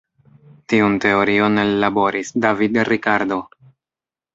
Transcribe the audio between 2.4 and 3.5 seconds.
David Ricardo.